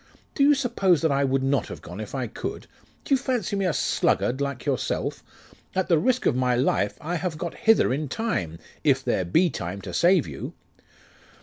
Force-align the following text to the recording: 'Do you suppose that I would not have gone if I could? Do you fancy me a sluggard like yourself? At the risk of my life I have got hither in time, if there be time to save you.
'Do 0.33 0.41
you 0.41 0.55
suppose 0.55 1.03
that 1.03 1.11
I 1.11 1.23
would 1.23 1.43
not 1.43 1.67
have 1.67 1.83
gone 1.83 1.99
if 1.99 2.15
I 2.15 2.25
could? 2.25 2.65
Do 3.05 3.13
you 3.13 3.19
fancy 3.19 3.55
me 3.55 3.65
a 3.65 3.71
sluggard 3.71 4.41
like 4.41 4.65
yourself? 4.65 5.21
At 5.75 5.89
the 5.89 5.99
risk 5.99 6.25
of 6.25 6.35
my 6.35 6.55
life 6.55 6.97
I 6.99 7.17
have 7.17 7.37
got 7.37 7.53
hither 7.53 7.93
in 7.93 8.07
time, 8.09 8.57
if 8.83 9.03
there 9.03 9.25
be 9.25 9.51
time 9.51 9.79
to 9.81 9.93
save 9.93 10.25
you. 10.27 10.55